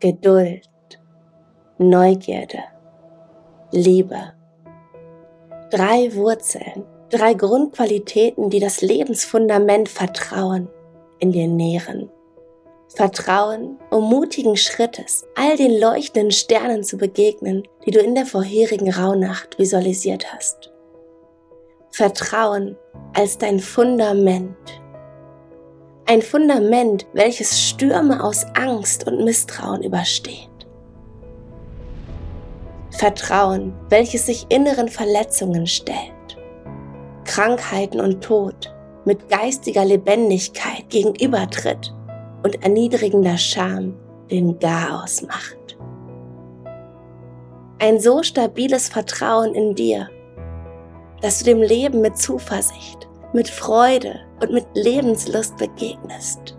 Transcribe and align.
Geduld, 0.00 0.68
Neugierde, 1.78 2.62
Liebe. 3.72 4.32
Drei 5.72 6.14
Wurzeln, 6.14 6.84
drei 7.10 7.34
Grundqualitäten, 7.34 8.48
die 8.48 8.60
das 8.60 8.80
Lebensfundament 8.80 9.88
Vertrauen 9.88 10.68
in 11.18 11.32
dir 11.32 11.48
nähren. 11.48 12.08
Vertrauen, 12.94 13.76
um 13.90 14.04
mutigen 14.04 14.56
Schrittes 14.56 15.26
all 15.34 15.56
den 15.56 15.76
leuchtenden 15.80 16.30
Sternen 16.30 16.84
zu 16.84 16.96
begegnen, 16.96 17.66
die 17.84 17.90
du 17.90 17.98
in 17.98 18.14
der 18.14 18.24
vorherigen 18.24 18.92
Rauhnacht 18.92 19.58
visualisiert 19.58 20.32
hast. 20.32 20.72
Vertrauen 21.90 22.76
als 23.14 23.36
dein 23.36 23.58
Fundament. 23.58 24.56
Ein 26.10 26.22
Fundament, 26.22 27.06
welches 27.12 27.60
Stürme 27.60 28.24
aus 28.24 28.46
Angst 28.54 29.06
und 29.06 29.26
Misstrauen 29.26 29.82
übersteht. 29.82 30.48
Vertrauen, 32.92 33.74
welches 33.90 34.24
sich 34.24 34.46
inneren 34.48 34.88
Verletzungen 34.88 35.66
stellt. 35.66 35.98
Krankheiten 37.26 38.00
und 38.00 38.24
Tod 38.24 38.74
mit 39.04 39.28
geistiger 39.28 39.84
Lebendigkeit 39.84 40.88
gegenübertritt 40.88 41.92
und 42.42 42.62
erniedrigender 42.62 43.36
Scham 43.36 43.94
den 44.30 44.58
Garaus 44.58 45.20
macht. 45.20 45.76
Ein 47.80 48.00
so 48.00 48.22
stabiles 48.22 48.88
Vertrauen 48.88 49.54
in 49.54 49.74
dir, 49.74 50.08
dass 51.20 51.40
du 51.40 51.44
dem 51.44 51.60
Leben 51.60 52.00
mit 52.00 52.16
Zuversicht, 52.16 53.07
mit 53.32 53.48
Freude 53.48 54.20
und 54.40 54.52
mit 54.52 54.66
Lebenslust 54.74 55.56
begegnest. 55.56 56.56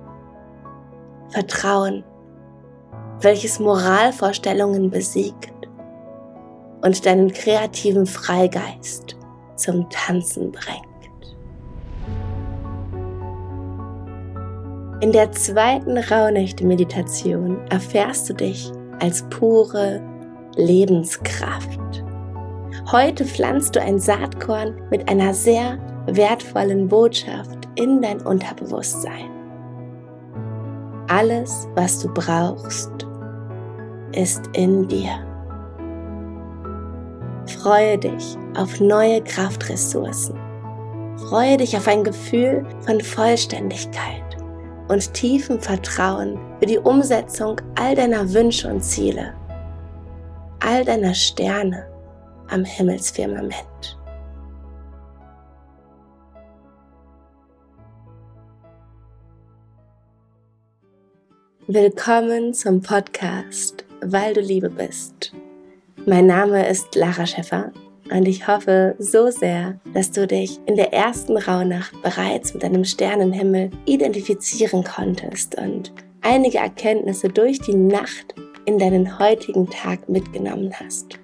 Vertrauen, 1.30 2.04
welches 3.22 3.60
Moralvorstellungen 3.60 4.90
besiegt 4.90 5.52
und 6.82 7.06
deinen 7.06 7.32
kreativen 7.32 8.06
Freigeist 8.06 9.18
zum 9.56 9.90
Tanzen 9.90 10.52
bringt. 10.52 10.86
In 15.02 15.14
der 15.14 15.32
zweiten 15.32 15.98
Rauhnächte-Meditation 15.98 17.66
erfährst 17.70 18.30
du 18.30 18.34
dich 18.34 18.72
als 19.00 19.24
pure 19.30 20.02
Lebenskraft. 20.56 22.04
Heute 22.92 23.24
pflanzt 23.24 23.76
du 23.76 23.82
ein 23.82 24.00
Saatkorn 24.00 24.76
mit 24.90 25.08
einer 25.10 25.34
sehr 25.34 25.78
wertvollen 26.08 26.88
Botschaft 26.88 27.68
in 27.76 28.02
dein 28.02 28.22
Unterbewusstsein. 28.22 29.30
Alles, 31.08 31.68
was 31.76 32.00
du 32.00 32.14
brauchst, 32.14 32.92
ist 34.14 34.42
in 34.54 34.88
dir. 34.88 35.26
Freue 37.48 37.98
dich 37.98 38.38
auf 38.56 38.80
neue 38.80 39.22
Kraftressourcen. 39.24 40.40
Freue 41.30 41.58
dich 41.58 41.76
auf 41.76 41.88
ein 41.88 42.04
Gefühl 42.04 42.66
von 42.86 43.02
Vollständigkeit 43.02 44.38
und 44.88 45.14
tiefem 45.14 45.60
Vertrauen 45.60 46.40
für 46.60 46.66
die 46.66 46.78
Umsetzung 46.78 47.60
all 47.76 47.96
deiner 47.96 48.32
Wünsche 48.34 48.70
und 48.70 48.82
Ziele, 48.82 49.34
all 50.60 50.86
deiner 50.86 51.14
Sterne 51.14 51.86
am 52.50 52.64
Himmelsfirmament. 52.64 53.99
Willkommen 61.72 62.56
zum 62.56 62.82
Podcast 62.82 63.86
Weil 64.02 64.34
du 64.34 64.42
Liebe 64.42 64.72
bist. 64.72 65.34
Mein 66.08 66.26
Name 66.26 66.68
ist 66.68 66.96
Lara 66.96 67.28
Schäffer 67.28 67.72
und 68.10 68.28
ich 68.28 68.48
hoffe 68.48 68.96
so 68.98 69.30
sehr, 69.30 69.80
dass 69.94 70.10
du 70.10 70.26
dich 70.26 70.60
in 70.66 70.78
der 70.78 70.92
ersten 70.94 71.38
Rauhnacht 71.38 71.94
bereits 72.02 72.56
mit 72.56 72.64
deinem 72.64 72.86
Sternenhimmel 72.86 73.70
identifizieren 73.86 74.84
konntest 74.84 75.60
und 75.60 75.94
einige 76.22 76.58
Erkenntnisse 76.58 77.30
durch 77.30 77.60
die 77.60 77.76
Nacht 77.76 78.34
in 78.66 78.80
deinen 78.80 79.20
heutigen 79.20 79.70
Tag 79.70 80.10
mitgenommen 80.10 80.74
hast. 80.74 81.20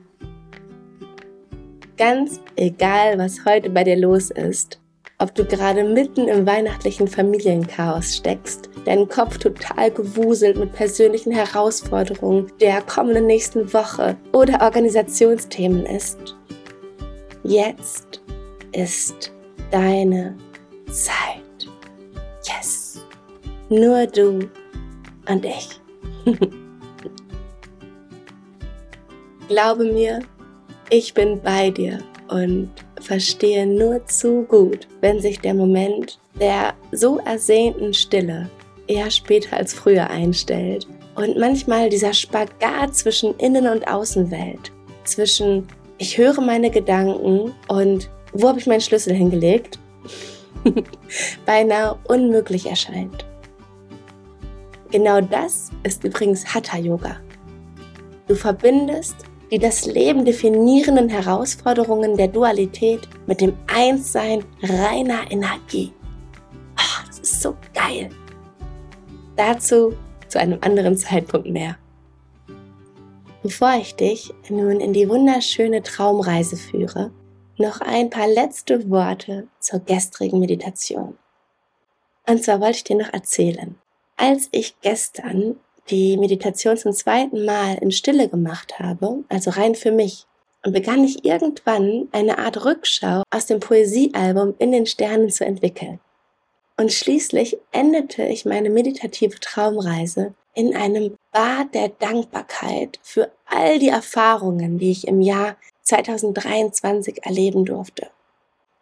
Ganz 1.97 2.39
egal, 2.55 3.17
was 3.17 3.45
heute 3.45 3.71
bei 3.71 3.83
dir 3.83 3.97
los 3.97 4.29
ist, 4.29 4.79
ob 5.19 5.33
du 5.35 5.45
gerade 5.45 5.83
mitten 5.83 6.27
im 6.27 6.45
weihnachtlichen 6.45 7.07
Familienchaos 7.07 8.17
steckst, 8.17 8.69
deinen 8.85 9.07
Kopf 9.07 9.37
total 9.37 9.91
gewuselt 9.91 10.57
mit 10.57 10.73
persönlichen 10.73 11.31
Herausforderungen 11.31 12.51
der 12.59 12.81
kommenden 12.81 13.25
nächsten 13.25 13.73
Woche 13.73 14.17
oder 14.33 14.61
Organisationsthemen 14.61 15.85
ist, 15.85 16.35
Jetzt 17.47 18.21
ist 18.71 19.31
deine 19.69 20.35
Zeit. 20.89 21.69
Yes. 22.43 22.99
Nur 23.69 24.07
du 24.07 24.49
und 25.29 25.45
ich. 25.45 25.79
Glaube 29.47 29.83
mir, 29.83 30.21
ich 30.89 31.13
bin 31.13 31.39
bei 31.39 31.69
dir 31.69 31.99
und 32.29 32.71
verstehe 33.05 33.67
nur 33.67 34.05
zu 34.07 34.43
gut, 34.43 34.87
wenn 35.01 35.19
sich 35.21 35.39
der 35.39 35.53
Moment 35.53 36.19
der 36.39 36.73
so 36.91 37.19
ersehnten 37.19 37.93
Stille 37.93 38.49
eher 38.87 39.09
später 39.09 39.55
als 39.55 39.73
früher 39.73 40.09
einstellt 40.09 40.87
und 41.15 41.37
manchmal 41.37 41.89
dieser 41.89 42.13
Spagat 42.13 42.95
zwischen 42.95 43.35
Innen- 43.37 43.67
und 43.67 43.87
Außenwelt, 43.87 44.71
zwischen 45.05 45.67
ich 45.97 46.17
höre 46.17 46.41
meine 46.41 46.69
Gedanken 46.69 47.53
und 47.67 48.09
wo 48.33 48.49
habe 48.49 48.59
ich 48.59 48.67
meinen 48.67 48.81
Schlüssel 48.81 49.13
hingelegt, 49.13 49.79
beinahe 51.45 51.97
unmöglich 52.07 52.65
erscheint. 52.65 53.25
Genau 54.91 55.21
das 55.21 55.71
ist 55.83 56.03
übrigens 56.03 56.53
Hatha 56.53 56.77
Yoga. 56.77 57.17
Du 58.27 58.35
verbindest 58.35 59.15
die 59.51 59.59
das 59.59 59.85
Leben 59.85 60.25
definierenden 60.25 61.09
Herausforderungen 61.09 62.17
der 62.17 62.27
Dualität 62.27 63.07
mit 63.27 63.41
dem 63.41 63.57
Einssein 63.67 64.43
reiner 64.63 65.29
Energie. 65.29 65.93
Oh, 66.77 67.05
das 67.07 67.19
ist 67.19 67.41
so 67.41 67.55
geil. 67.73 68.09
Dazu 69.35 69.93
zu 70.27 70.39
einem 70.39 70.59
anderen 70.61 70.97
Zeitpunkt 70.97 71.49
mehr. 71.49 71.77
Bevor 73.43 73.75
ich 73.79 73.95
dich 73.95 74.33
nun 74.49 74.79
in 74.79 74.93
die 74.93 75.07
wunderschöne 75.07 75.83
Traumreise 75.83 76.57
führe, 76.57 77.11
noch 77.57 77.79
ein 77.81 78.09
paar 78.09 78.27
letzte 78.27 78.89
Worte 78.89 79.47
zur 79.59 79.79
gestrigen 79.79 80.39
Meditation. 80.39 81.17
Und 82.27 82.43
zwar 82.43 82.59
wollte 82.59 82.77
ich 82.77 82.83
dir 82.85 82.97
noch 82.97 83.13
erzählen, 83.13 83.75
als 84.17 84.49
ich 84.51 84.75
gestern 84.81 85.57
die 85.89 86.17
Meditation 86.17 86.77
zum 86.77 86.93
zweiten 86.93 87.45
Mal 87.45 87.77
in 87.79 87.91
Stille 87.91 88.27
gemacht 88.27 88.79
habe, 88.79 89.23
also 89.29 89.51
rein 89.51 89.75
für 89.75 89.91
mich, 89.91 90.25
und 90.63 90.73
begann 90.73 91.03
ich 91.03 91.23
irgendwann 91.23 92.07
eine 92.11 92.39
Art 92.39 92.65
Rückschau 92.65 93.21
aus 93.29 93.45
dem 93.45 93.59
Poesiealbum 93.59 94.55
in 94.57 94.71
den 94.71 94.87
Sternen 94.87 95.29
zu 95.29 95.45
entwickeln. 95.45 95.99
Und 96.77 96.91
schließlich 96.91 97.57
endete 97.71 98.23
ich 98.25 98.45
meine 98.45 98.69
meditative 98.69 99.39
Traumreise 99.39 100.33
in 100.55 100.75
einem 100.75 101.17
Bad 101.31 101.73
der 101.75 101.89
Dankbarkeit 101.89 102.99
für 103.03 103.31
all 103.45 103.77
die 103.77 103.89
Erfahrungen, 103.89 104.79
die 104.79 104.91
ich 104.91 105.07
im 105.07 105.21
Jahr 105.21 105.55
2023 105.83 107.25
erleben 107.25 107.63
durfte. 107.65 108.07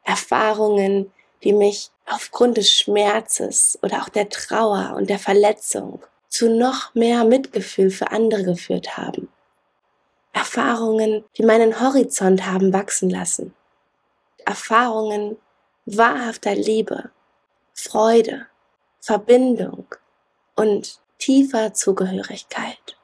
Erfahrungen, 0.03 1.11
die 1.43 1.53
mich 1.53 1.91
aufgrund 2.05 2.57
des 2.57 2.71
Schmerzes 2.71 3.77
oder 3.81 4.01
auch 4.01 4.09
der 4.09 4.29
Trauer 4.29 4.95
und 4.95 5.09
der 5.09 5.19
Verletzung 5.19 6.01
zu 6.33 6.49
noch 6.49 6.95
mehr 6.95 7.23
Mitgefühl 7.25 7.91
für 7.91 8.09
andere 8.11 8.43
geführt 8.43 8.97
haben. 8.97 9.29
Erfahrungen, 10.31 11.23
die 11.37 11.43
meinen 11.43 11.79
Horizont 11.79 12.47
haben 12.47 12.73
wachsen 12.73 13.11
lassen. 13.11 13.53
Erfahrungen 14.43 15.37
wahrhafter 15.85 16.55
Liebe, 16.55 17.11
Freude, 17.75 18.47
Verbindung 18.99 19.85
und 20.55 20.99
tiefer 21.19 21.75
Zugehörigkeit. 21.75 22.97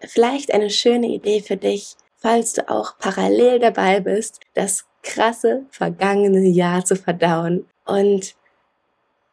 Vielleicht 0.00 0.52
eine 0.52 0.68
schöne 0.68 1.06
Idee 1.06 1.40
für 1.40 1.56
dich, 1.56 1.96
falls 2.18 2.52
du 2.52 2.68
auch 2.68 2.98
parallel 2.98 3.60
dabei 3.60 4.00
bist, 4.00 4.40
das 4.52 4.84
krasse 5.02 5.64
vergangene 5.70 6.46
Jahr 6.48 6.84
zu 6.84 6.96
verdauen 6.96 7.66
und 7.86 8.36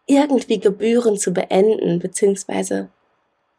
irgendwie 0.05 0.59
Gebühren 0.59 1.17
zu 1.17 1.31
beenden, 1.31 1.99
beziehungsweise 1.99 2.89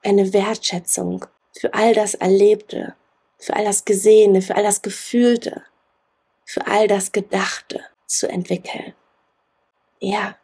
eine 0.03 0.33
Wertschätzung 0.33 1.27
für 1.59 1.75
all 1.75 1.95
das 1.95 2.15
Erlebte, 2.15 2.95
für 3.39 3.55
all 3.57 3.65
das 3.65 3.85
Gesehene, 3.85 4.43
für 4.43 4.57
all 4.57 4.63
das 4.63 4.83
Gefühlte, 4.83 5.63
für 6.45 6.67
all 6.67 6.87
das 6.87 7.13
Gedachte 7.13 7.81
zu 8.07 8.29
entwickeln. 8.29 8.95
Ja, 9.99 10.37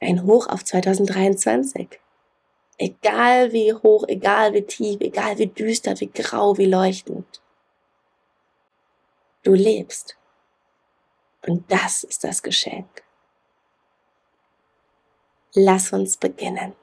ein 0.00 0.24
Hoch 0.24 0.48
auf 0.48 0.64
2023. 0.64 2.00
Egal 2.78 3.52
wie 3.52 3.74
hoch, 3.74 4.04
egal 4.08 4.54
wie 4.54 4.62
tief, 4.62 5.00
egal 5.00 5.36
wie 5.38 5.48
düster, 5.48 5.98
wie 6.00 6.10
grau, 6.10 6.56
wie 6.56 6.66
leuchtend. 6.66 7.42
Du 9.42 9.52
lebst. 9.52 10.16
Und 11.46 11.70
das 11.70 12.04
ist 12.04 12.24
das 12.24 12.42
Geschenk. 12.42 13.02
Lass 15.54 15.92
uns 15.92 16.16
beginnen. 16.16 16.74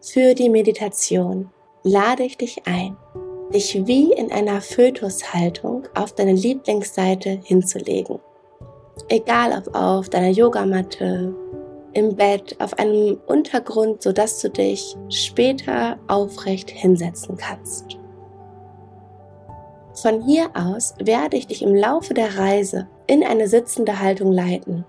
Für 0.00 0.34
die 0.34 0.48
Meditation 0.48 1.50
lade 1.82 2.22
ich 2.22 2.36
dich 2.36 2.62
ein, 2.66 2.96
dich 3.52 3.84
wie 3.84 4.12
in 4.12 4.30
einer 4.30 4.60
Fötushaltung 4.60 5.88
auf 5.96 6.14
deine 6.14 6.34
Lieblingsseite 6.34 7.40
hinzulegen. 7.42 8.20
Egal 9.08 9.58
ob 9.58 9.74
auf 9.74 10.08
deiner 10.08 10.30
Yogamatte, 10.30 11.34
im 11.92 12.14
Bett, 12.14 12.54
auf 12.60 12.78
einem 12.78 13.18
Untergrund, 13.26 14.02
sodass 14.02 14.40
du 14.40 14.50
dich 14.50 14.96
später 15.08 15.98
aufrecht 16.06 16.70
hinsetzen 16.70 17.36
kannst. 17.36 17.98
Von 19.94 20.22
hier 20.22 20.48
aus 20.54 20.94
werde 20.98 21.36
ich 21.36 21.48
dich 21.48 21.62
im 21.62 21.74
Laufe 21.74 22.14
der 22.14 22.38
Reise 22.38 22.86
in 23.10 23.24
eine 23.24 23.48
sitzende 23.48 23.98
Haltung 23.98 24.30
leiten. 24.30 24.84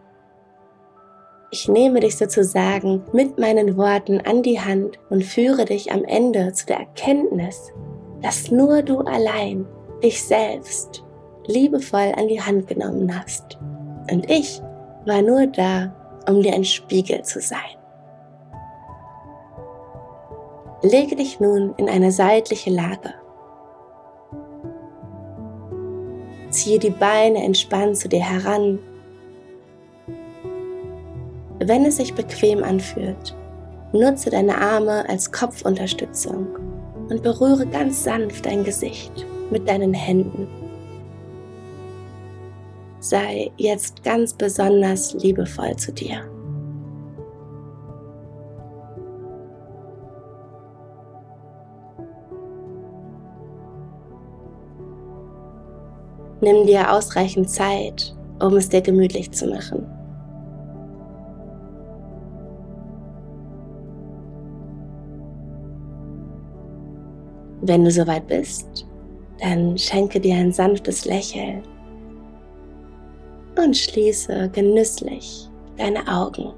Ich 1.50 1.68
nehme 1.68 2.02
dich 2.02 2.18
sozusagen 2.18 3.02
mit 3.14 3.40
meinen 3.40 3.78
Worten 3.78 4.22
an 4.22 4.44
die 4.44 4.60
Hand 4.60 5.00
und 5.10 5.24
führe 5.24 5.66
dich 5.66 5.92
am 5.92 6.04
Ende 6.04 6.54
zu 6.54 6.68
der 6.68 6.78
Erkenntnis, 6.78 7.74
dass 8.22 8.52
nur 8.52 8.84
du 8.84 9.00
allein 9.00 9.66
dich 10.04 10.24
selbst 10.24 11.04
liebevoll 11.48 12.14
an 12.16 12.28
die 12.28 12.40
Hand 12.40 12.68
genommen 12.68 13.12
hast. 13.20 13.58
Und 14.12 14.30
ich 14.30 14.62
war 15.08 15.24
nur 15.24 15.48
da, 15.48 15.92
um 16.30 16.44
dir 16.44 16.54
ein 16.54 16.64
Spiegel 16.64 17.24
zu 17.24 17.42
sein. 17.42 17.76
Lege 20.84 21.16
dich 21.16 21.40
nun 21.40 21.74
in 21.78 21.90
eine 21.90 22.12
seitliche 22.12 22.70
Lage. 22.70 23.16
Ziehe 26.52 26.80
die 26.80 26.90
Beine 26.90 27.44
entspannt 27.44 27.98
zu 27.98 28.08
dir 28.08 28.24
heran. 28.24 28.78
Wenn 31.60 31.86
es 31.86 31.98
sich 31.98 32.14
bequem 32.14 32.64
anfühlt, 32.64 33.36
nutze 33.94 34.30
deine 34.30 34.58
Arme 34.58 35.08
als 35.10 35.32
Kopfunterstützung 35.32 36.48
und 37.10 37.24
berühre 37.24 37.66
ganz 37.66 38.04
sanft 38.04 38.46
dein 38.46 38.64
Gesicht 38.64 39.26
mit 39.50 39.68
deinen 39.68 39.94
Händen. 39.94 40.48
Sei 43.00 43.52
jetzt 43.58 44.04
ganz 44.04 44.34
besonders 44.34 45.14
liebevoll 45.14 45.76
zu 45.76 45.92
dir. 45.92 46.31
Nimm 56.42 56.66
dir 56.66 56.92
ausreichend 56.92 57.50
Zeit, 57.50 58.16
um 58.40 58.56
es 58.58 58.68
dir 58.68 58.82
gemütlich 58.82 59.32
zu 59.32 59.48
machen. 59.48 59.86
Wenn 67.62 67.84
du 67.84 67.92
soweit 67.92 68.26
bist, 68.26 68.88
dann 69.40 69.78
schenke 69.78 70.20
dir 70.20 70.36
ein 70.36 70.52
sanftes 70.52 71.06
Lächeln 71.06 71.62
und 73.56 73.78
schließe 73.78 74.50
genüsslich 74.50 75.48
deine 75.78 76.08
Augen. 76.08 76.54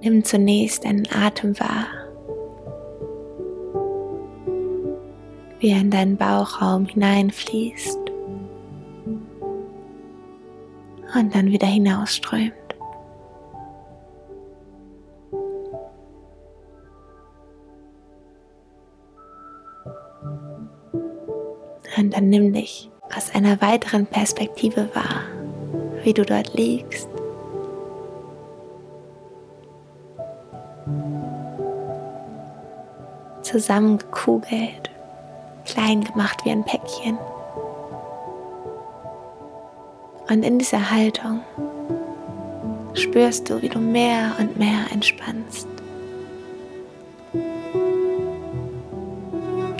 Nimm 0.00 0.24
zunächst 0.24 0.84
deinen 0.84 1.06
Atem 1.12 1.58
wahr, 1.58 1.86
wie 5.60 5.70
er 5.70 5.80
in 5.80 5.90
deinen 5.90 6.16
Bauchraum 6.16 6.86
hineinfließt 6.86 7.98
und 11.14 11.34
dann 11.34 11.46
wieder 11.50 11.66
hinausströmt. 11.66 12.54
Und 21.96 22.16
dann 22.16 22.30
nimm 22.30 22.52
dich 22.54 22.90
aus 23.14 23.34
einer 23.34 23.60
weiteren 23.60 24.06
Perspektive 24.06 24.88
wahr, 24.94 25.24
wie 26.02 26.14
du 26.14 26.24
dort 26.24 26.54
liegst. 26.54 27.08
Zusammengekugelt, 33.42 34.89
klein 35.72 36.04
gemacht 36.04 36.44
wie 36.44 36.50
ein 36.50 36.64
Päckchen. 36.64 37.18
Und 40.28 40.44
in 40.44 40.58
dieser 40.58 40.90
Haltung 40.90 41.40
spürst 42.94 43.50
du, 43.50 43.60
wie 43.62 43.68
du 43.68 43.78
mehr 43.78 44.32
und 44.38 44.58
mehr 44.58 44.86
entspannst. 44.92 45.66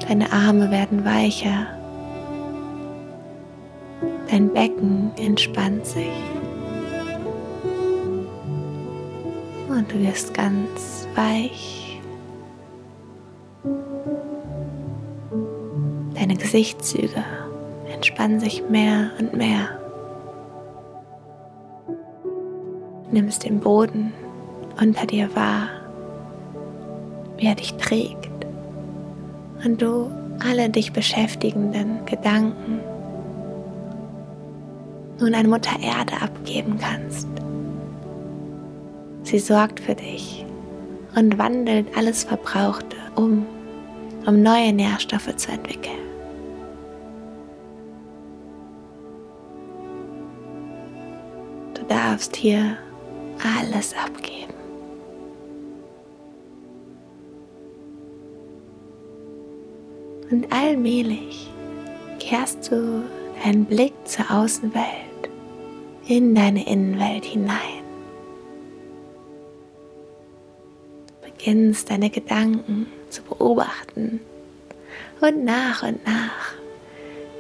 Deine 0.09 0.33
Arme 0.33 0.71
werden 0.71 1.05
weicher 1.05 1.67
Dein 4.31 4.53
Becken 4.53 5.11
entspannt 5.17 5.85
sich. 5.85 6.07
Und 9.69 9.91
du 9.91 9.99
wirst 9.99 10.33
ganz 10.35 11.09
weich. 11.17 11.90
Deine 16.31 16.43
Gesichtszüge 16.43 17.25
entspannen 17.93 18.39
sich 18.39 18.63
mehr 18.71 19.11
und 19.19 19.35
mehr. 19.35 19.69
Nimmst 23.11 23.45
den 23.45 23.59
Boden 23.59 24.13
unter 24.81 25.07
dir 25.07 25.29
wahr, 25.35 25.67
wie 27.37 27.47
er 27.47 27.57
dich 27.57 27.75
trägt 27.79 28.31
und 29.65 29.83
du 29.83 30.09
alle 30.39 30.71
dich 30.71 30.93
beschäftigenden 30.93 32.07
Gedanken 32.07 32.79
nun 35.19 35.35
an 35.35 35.49
Mutter 35.49 35.83
Erde 35.83 36.23
abgeben 36.23 36.79
kannst. 36.79 37.27
Sie 39.25 39.41
sorgt 39.41 39.81
für 39.81 39.97
dich 39.97 40.47
und 41.17 41.39
wandelt 41.39 41.89
alles 41.97 42.23
Verbrauchte 42.23 42.97
um, 43.17 43.45
um 44.27 44.43
neue 44.45 44.73
Nährstoffe 44.73 45.35
zu 45.35 45.51
entwickeln. 45.51 46.00
Darfst 52.11 52.35
hier 52.35 52.77
alles 53.57 53.95
abgeben. 53.95 54.53
Und 60.29 60.53
allmählich 60.53 61.49
kehrst 62.19 62.71
du 62.71 63.05
deinen 63.45 63.65
Blick 63.65 63.93
zur 64.07 64.29
Außenwelt 64.29 64.85
in 66.09 66.35
deine 66.35 66.67
Innenwelt 66.67 67.25
hinein. 67.25 67.85
Du 71.23 71.31
beginnst 71.31 71.91
deine 71.91 72.11
Gedanken 72.11 72.87
zu 73.09 73.23
beobachten 73.23 74.21
und 75.21 75.45
nach 75.45 75.85
und 75.85 76.05
nach 76.05 76.55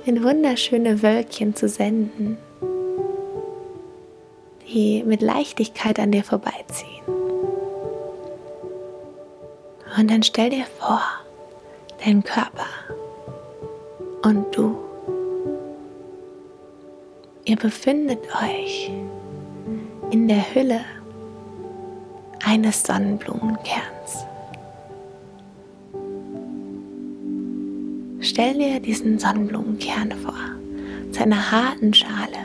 in 0.07 0.23
wunderschöne 0.23 1.03
Wölkchen 1.03 1.57
zu 1.57 1.69
senden, 1.69 2.39
die 4.73 5.03
mit 5.05 5.23
Leichtigkeit 5.23 5.99
an 5.99 6.13
dir 6.13 6.25
vorbeiziehen. 6.25 7.05
Und 9.99 10.11
dann 10.11 10.23
stell 10.23 10.51
dir 10.51 10.65
vor, 10.79 11.03
dein 12.05 12.23
Körper 12.23 12.67
und 14.23 14.57
du 14.57 14.77
Ihr 17.51 17.57
befindet 17.57 18.21
euch 18.33 18.93
in 20.13 20.29
der 20.29 20.55
Hülle 20.55 20.83
eines 22.45 22.85
Sonnenblumenkerns. 22.85 24.25
Stell 28.21 28.55
dir 28.55 28.79
diesen 28.79 29.19
Sonnenblumenkern 29.19 30.13
vor, 30.23 30.35
zu 31.11 31.23
einer 31.23 31.51
harten 31.51 31.93
Schale, 31.93 32.39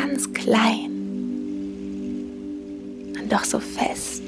ganz 0.00 0.32
klein 0.32 0.90
und 3.20 3.30
doch 3.30 3.44
so 3.44 3.58
fest, 3.60 4.22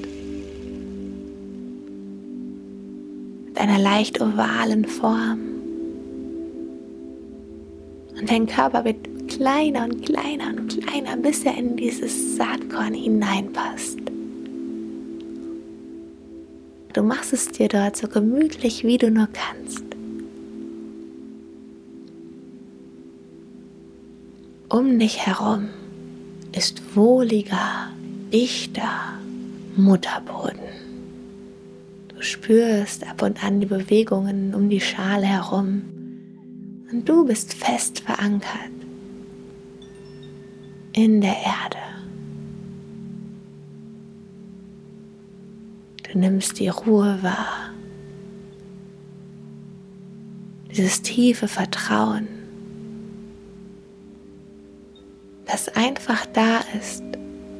mit 3.47 3.59
einer 3.59 3.79
leicht 3.79 4.21
ovalen 4.21 4.85
Form 4.85 5.38
Und 8.19 8.31
dein 8.31 8.47
Körper 8.47 8.85
wird 8.85 8.97
kleiner 9.29 9.85
und 9.85 10.05
kleiner 10.05 10.49
und 10.57 10.81
kleiner, 10.81 11.17
bis 11.17 11.45
er 11.45 11.57
in 11.57 11.76
dieses 11.76 12.37
Saatkorn 12.37 12.95
hineinpasst. 12.95 13.99
Du 16.93 17.02
machst 17.02 17.33
es 17.33 17.49
dir 17.49 17.69
dort 17.69 17.97
so 17.97 18.07
gemütlich, 18.07 18.85
wie 18.85 18.99
du 18.99 19.11
nur 19.11 19.29
kannst. 19.33 19.91
Um 24.73 24.99
dich 24.99 25.26
herum 25.26 25.69
ist 26.57 26.97
wohliger, 26.97 27.91
dichter 28.33 29.19
Mutterboden. 29.76 30.62
Du 32.09 32.23
spürst 32.23 33.07
ab 33.07 33.21
und 33.21 33.45
an 33.45 33.61
die 33.61 33.67
Bewegungen 33.67 34.55
um 34.55 34.71
die 34.71 34.81
Schale 34.81 35.26
herum 35.26 35.83
und 36.91 37.07
du 37.07 37.26
bist 37.26 37.52
fest 37.52 38.00
verankert 38.00 38.73
in 40.95 41.21
der 41.21 41.37
Erde. 41.37 41.76
Du 46.11 46.19
nimmst 46.19 46.59
die 46.59 46.69
Ruhe 46.69 47.19
wahr, 47.21 47.75
dieses 50.71 51.02
tiefe 51.02 51.47
Vertrauen, 51.47 52.41
das 55.52 55.68
einfach 55.68 56.25
da 56.32 56.61
ist, 56.80 57.04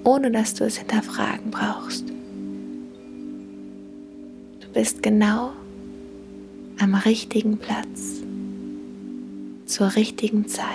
ohne 0.03 0.31
dass 0.31 0.55
du 0.55 0.65
es 0.65 0.79
hinterfragen 0.79 1.51
brauchst. 1.51 2.09
Du 4.61 4.69
bist 4.73 5.03
genau 5.03 5.53
am 6.81 6.95
richtigen 6.95 7.59
Platz, 7.59 8.23
zur 9.67 9.95
richtigen 9.95 10.49
Zeit. 10.49 10.67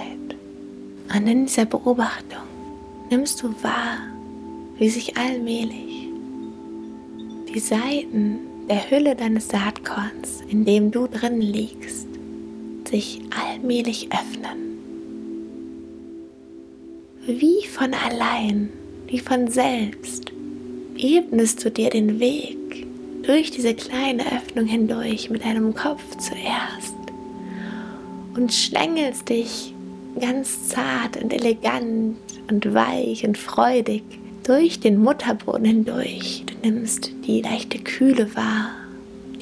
Und 1.12 1.28
in 1.28 1.48
dieser 1.48 1.66
Beobachtung 1.66 2.44
nimmst 3.10 3.42
du 3.42 3.48
wahr, 3.64 3.98
wie 4.78 4.90
sich 4.90 5.18
allmählich 5.18 6.10
die 7.52 7.60
Seiten 7.60 8.42
der 8.70 8.92
Hülle 8.92 9.16
deines 9.16 9.48
Saatkorns, 9.48 10.42
in 10.48 10.66
dem 10.66 10.92
du 10.92 11.08
drin 11.08 11.42
liegst, 11.42 12.08
sich 12.88 13.22
allmählich 13.32 14.10
öffnen. 14.12 14.67
Wie 17.30 17.68
von 17.68 17.94
allein, 17.94 18.70
wie 19.08 19.20
von 19.20 19.50
selbst, 19.50 20.32
ebnest 20.96 21.66
du 21.66 21.70
dir 21.70 21.90
den 21.90 22.22
Weg 22.22 22.88
durch 23.24 23.52
diese 23.52 23.74
kleine 23.74 24.24
Öffnung 24.32 24.66
hindurch 24.66 25.30
mit 25.30 25.44
deinem 25.44 25.76
Kopf 25.76 26.02
zuerst 26.16 26.96
und 28.34 28.54
schlängelst 28.54 29.28
dich 29.28 29.74
ganz 30.22 30.70
zart 30.70 31.22
und 31.22 31.34
elegant 31.34 32.16
und 32.50 32.74
weich 32.74 33.28
und 33.28 33.38
freudig 33.38 34.04
durch 34.46 34.80
den 34.80 34.98
Mutterboden 34.98 35.66
hindurch. 35.66 36.46
Du 36.46 36.70
nimmst 36.70 37.12
die 37.28 37.42
leichte 37.42 37.80
Kühle 37.80 38.34
wahr, 38.38 38.70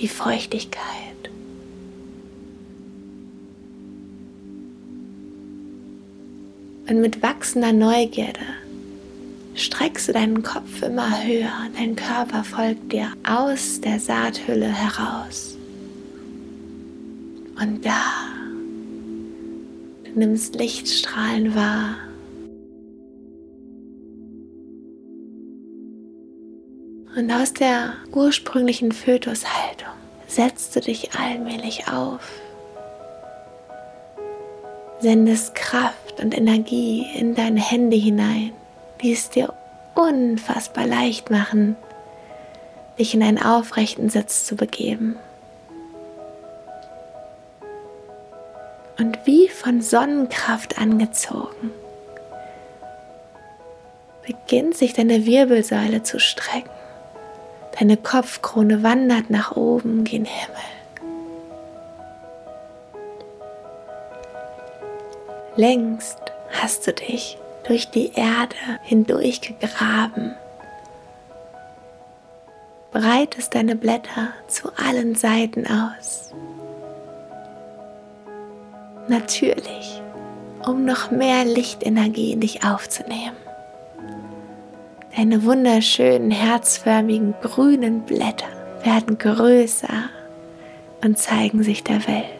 die 0.01 0.07
Feuchtigkeit. 0.07 1.14
Und 6.87 7.01
mit 7.01 7.21
wachsender 7.21 7.73
Neugierde 7.73 8.39
streckst 9.55 10.07
du 10.07 10.13
deinen 10.13 10.43
Kopf 10.43 10.81
immer 10.81 11.23
höher 11.23 11.51
und 11.65 11.77
dein 11.77 11.95
Körper 11.95 12.43
folgt 12.43 12.91
dir 12.91 13.11
aus 13.27 13.81
der 13.81 13.99
Saathülle 13.99 14.67
heraus. 14.67 15.57
Und 17.59 17.85
da 17.85 18.25
Du 20.15 20.19
nimmst 20.19 20.55
Lichtstrahlen 20.55 21.55
wahr. 21.55 21.97
Und 27.17 27.29
aus 27.29 27.53
der 27.53 27.95
ursprünglichen 28.13 28.93
Fötushaltung 28.93 29.89
setzt 30.25 30.73
du 30.73 30.79
dich 30.79 31.11
allmählich 31.15 31.89
auf. 31.89 32.21
Sendest 34.99 35.55
Kraft 35.55 36.19
und 36.21 36.37
Energie 36.37 37.05
in 37.15 37.35
deine 37.35 37.59
Hände 37.59 37.95
hinein, 37.95 38.51
die 39.01 39.13
es 39.13 39.29
dir 39.29 39.53
unfassbar 39.93 40.87
leicht 40.87 41.29
machen, 41.29 41.75
dich 42.97 43.13
in 43.13 43.23
einen 43.23 43.41
aufrechten 43.41 44.09
Sitz 44.09 44.45
zu 44.45 44.55
begeben. 44.55 45.17
und 48.97 49.19
wie 49.25 49.49
von 49.49 49.81
Sonnenkraft 49.81 50.77
angezogen 50.77 51.71
beginnt 54.25 54.75
sich 54.75 54.93
deine 54.93 55.25
Wirbelsäule 55.25 56.01
zu 56.01 56.19
strecken. 56.19 56.69
Deine 57.79 57.97
Kopfkrone 57.97 58.81
wandert 58.81 59.29
nach 59.29 59.55
oben 59.55 60.03
gen 60.03 60.25
Himmel. 60.25 60.74
Längst 65.55 66.19
hast 66.61 66.85
du 66.87 66.93
dich 66.93 67.37
durch 67.67 67.89
die 67.89 68.11
Erde 68.13 68.55
hindurch 68.83 69.41
gegraben. 69.41 70.35
Breitest 72.91 73.55
deine 73.55 73.75
Blätter 73.75 74.29
zu 74.47 74.69
allen 74.77 75.15
Seiten 75.15 75.65
aus 75.67 76.33
natürlich, 79.07 80.01
um 80.65 80.85
noch 80.85 81.11
mehr 81.11 81.45
Lichtenergie 81.45 82.31
in 82.31 82.41
dich 82.41 82.63
aufzunehmen. 82.63 83.35
Deine 85.15 85.43
wunderschönen 85.43 86.31
herzförmigen 86.31 87.33
grünen 87.41 88.01
Blätter 88.01 88.47
werden 88.83 89.17
größer 89.17 90.09
und 91.03 91.17
zeigen 91.17 91.63
sich 91.63 91.83
der 91.83 92.05
Welt. 92.07 92.34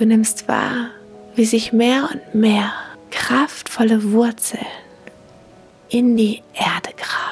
Du 0.00 0.06
nimmst 0.06 0.48
wahr, 0.48 0.88
wie 1.36 1.44
sich 1.44 1.72
mehr 1.72 2.08
und 2.10 2.34
mehr 2.34 2.72
kraftvolle 3.12 4.12
Wurzeln 4.12 4.66
in 5.90 6.16
die 6.16 6.42
Erde 6.54 6.90
graben. 6.96 7.30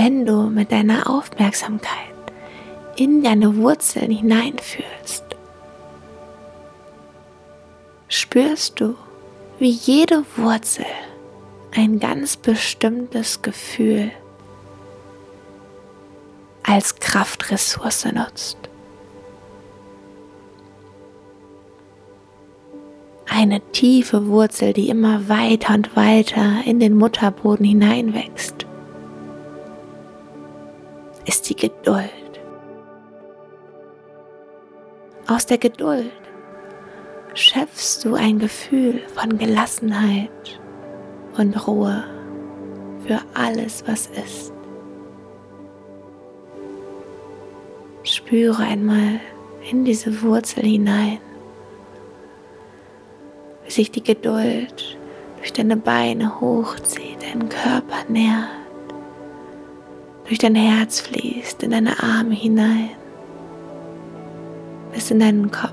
wenn 0.00 0.24
du 0.24 0.44
mit 0.48 0.72
deiner 0.72 1.10
Aufmerksamkeit 1.10 2.14
in 2.96 3.22
deine 3.22 3.56
Wurzeln 3.56 4.10
hineinfühlst, 4.10 5.24
spürst 8.08 8.80
du, 8.80 8.94
wie 9.58 9.70
jede 9.70 10.24
Wurzel 10.36 10.86
ein 11.76 12.00
ganz 12.00 12.38
bestimmtes 12.38 13.42
Gefühl 13.42 14.10
als 16.70 16.94
Kraftressource 17.00 18.04
nutzt. 18.12 18.56
Eine 23.28 23.60
tiefe 23.72 24.28
Wurzel, 24.28 24.72
die 24.72 24.88
immer 24.88 25.28
weiter 25.28 25.74
und 25.74 25.96
weiter 25.96 26.62
in 26.64 26.78
den 26.78 26.96
Mutterboden 26.96 27.66
hineinwächst 27.66 28.66
ist 31.26 31.48
die 31.48 31.56
Geduld. 31.56 32.10
Aus 35.26 35.46
der 35.46 35.58
Geduld 35.58 36.10
schöpfst 37.34 38.04
du 38.04 38.14
ein 38.14 38.38
Gefühl 38.38 39.00
von 39.14 39.38
Gelassenheit 39.38 40.60
und 41.36 41.66
Ruhe 41.68 42.04
für 43.06 43.20
alles, 43.34 43.84
was 43.86 44.06
ist. 44.08 44.52
Spüre 48.30 48.62
einmal 48.62 49.18
in 49.68 49.84
diese 49.84 50.22
Wurzel 50.22 50.62
hinein, 50.62 51.18
wie 53.64 53.72
sich 53.72 53.90
die 53.90 54.04
Geduld 54.04 54.96
durch 55.38 55.52
deine 55.52 55.76
Beine 55.76 56.40
hochzieht, 56.40 57.24
deinen 57.24 57.48
Körper 57.48 58.04
nährt 58.08 58.46
durch 60.26 60.38
dein 60.38 60.54
Herz 60.54 61.00
fließt, 61.00 61.64
in 61.64 61.72
deine 61.72 62.00
Arme 62.00 62.34
hinein, 62.34 62.90
bis 64.94 65.10
in 65.10 65.18
deinen 65.18 65.50
Kopf. 65.50 65.72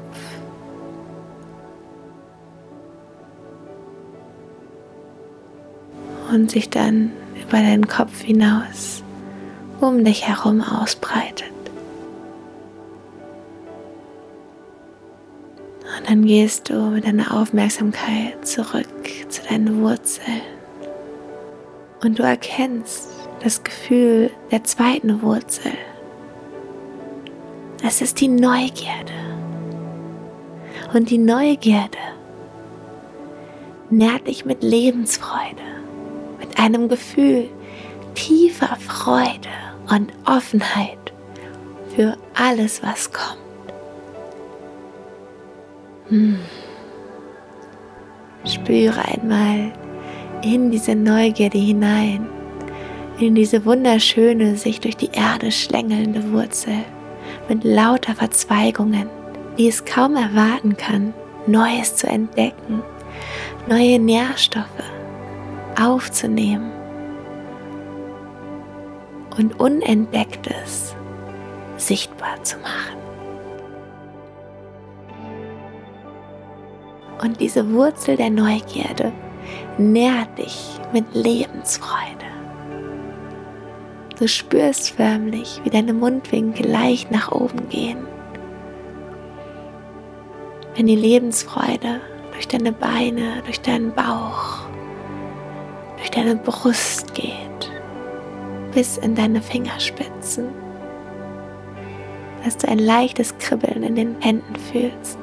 Und 6.33 6.49
sich 6.49 6.71
dann 6.71 7.11
über 7.35 7.59
deinen 7.59 7.87
Kopf 7.87 8.23
hinaus 8.23 9.03
um 9.79 10.03
dich 10.03 10.27
herum 10.27 10.63
ausbreitet. 10.63 11.56
Dann 16.07 16.25
gehst 16.25 16.69
du 16.69 16.73
mit 16.89 17.05
deiner 17.05 17.33
Aufmerksamkeit 17.35 18.47
zurück 18.47 18.87
zu 19.27 19.43
deinen 19.43 19.81
Wurzeln. 19.81 20.41
Und 22.01 22.17
du 22.17 22.23
erkennst, 22.23 23.09
das 23.43 23.61
Gefühl 23.61 24.31
der 24.49 24.63
zweiten 24.63 25.21
Wurzel, 25.21 25.73
Das 27.83 28.01
ist 28.01 28.21
die 28.21 28.29
Neugierde. 28.29 29.13
Und 30.93 31.09
die 31.09 31.17
Neugierde 31.17 31.97
nährt 33.89 34.27
dich 34.27 34.45
mit 34.45 34.63
Lebensfreude, 34.63 35.61
mit 36.39 36.57
einem 36.57 36.87
Gefühl 36.87 37.49
tiefer 38.15 38.77
Freude 38.77 39.49
und 39.89 40.11
Offenheit 40.25 41.13
für 41.95 42.17
alles, 42.33 42.81
was 42.81 43.11
kommt. 43.11 43.46
Hm. 46.09 46.39
Spüre 48.45 49.03
einmal 49.03 49.73
in 50.41 50.71
diese 50.71 50.95
Neugierde 50.95 51.57
hinein, 51.57 52.27
in 53.19 53.35
diese 53.35 53.65
wunderschöne, 53.65 54.55
sich 54.55 54.79
durch 54.79 54.95
die 54.95 55.09
Erde 55.11 55.51
schlängelnde 55.51 56.31
Wurzel 56.31 56.85
mit 57.49 57.63
lauter 57.63 58.15
Verzweigungen, 58.15 59.09
die 59.57 59.67
es 59.67 59.83
kaum 59.83 60.15
erwarten 60.15 60.77
kann, 60.77 61.13
Neues 61.45 61.95
zu 61.95 62.07
entdecken, 62.07 62.81
neue 63.67 63.99
Nährstoffe 63.99 64.65
aufzunehmen 65.81 66.71
und 69.37 69.59
Unentdecktes 69.59 70.95
sichtbar 71.77 72.43
zu 72.43 72.57
machen. 72.57 73.06
Und 77.21 77.39
diese 77.39 77.73
Wurzel 77.73 78.15
der 78.15 78.29
Neugierde 78.29 79.11
nährt 79.77 80.37
dich 80.37 80.79
mit 80.93 81.05
Lebensfreude. 81.13 82.25
Du 84.19 84.27
spürst 84.27 84.91
förmlich, 84.91 85.61
wie 85.63 85.69
deine 85.69 85.93
Mundwinkel 85.93 86.67
leicht 86.67 87.11
nach 87.11 87.31
oben 87.31 87.69
gehen. 87.69 88.07
Wenn 90.75 90.87
die 90.87 90.95
Lebensfreude 90.95 92.01
durch 92.31 92.47
deine 92.47 92.71
Beine, 92.71 93.41
durch 93.45 93.61
deinen 93.61 93.93
Bauch, 93.93 94.67
durch 95.97 96.11
deine 96.11 96.35
Brust 96.35 97.13
geht, 97.13 97.71
bis 98.73 98.97
in 98.97 99.15
deine 99.15 99.41
Fingerspitzen, 99.41 100.49
dass 102.43 102.57
du 102.57 102.67
ein 102.67 102.79
leichtes 102.79 103.37
Kribbeln 103.39 103.83
in 103.83 103.95
den 103.95 104.21
Händen 104.21 104.55
fühlst. 104.55 105.17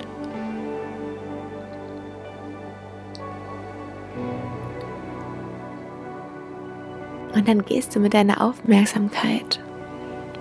Und 7.44 7.48
dann 7.48 7.64
gehst 7.66 7.94
du 7.94 8.00
mit 8.00 8.14
deiner 8.14 8.40
Aufmerksamkeit 8.40 9.60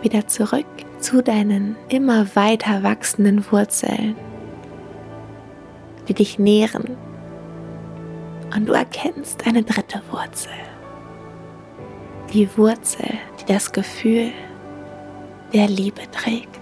wieder 0.01 0.25
zurück 0.25 0.65
zu 0.99 1.21
deinen 1.21 1.75
immer 1.89 2.33
weiter 2.33 2.81
wachsenden 2.81 3.45
Wurzeln, 3.51 4.15
die 6.07 6.13
dich 6.13 6.39
nähren. 6.39 6.95
Und 8.55 8.69
du 8.69 8.71
erkennst 8.71 9.45
eine 9.45 9.63
dritte 9.63 10.01
Wurzel. 10.11 10.53
Die 12.31 12.47
Wurzel, 12.57 13.17
die 13.41 13.51
das 13.51 13.73
Gefühl 13.73 14.31
der 15.51 15.67
Liebe 15.67 16.09
trägt. 16.09 16.57